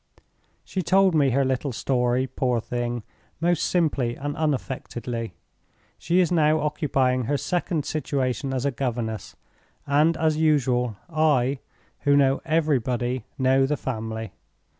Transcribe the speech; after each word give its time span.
"She 0.65 0.81
told 0.81 1.13
me 1.13 1.29
her 1.29 1.45
little 1.45 1.71
story, 1.71 2.25
poor 2.25 2.59
thing, 2.59 3.03
most 3.39 3.61
simply 3.63 4.15
and 4.15 4.35
unaffectedly. 4.35 5.35
She 5.99 6.19
is 6.19 6.31
now 6.31 6.59
occupying 6.59 7.25
her 7.25 7.37
second 7.37 7.85
situation 7.85 8.51
as 8.51 8.65
a 8.65 8.71
governess—and, 8.71 10.17
as 10.17 10.37
usual, 10.37 10.95
I, 11.07 11.59
who 11.99 12.17
know 12.17 12.41
everybody, 12.45 13.25
know 13.37 13.67
the 13.67 13.77
family. 13.77 14.31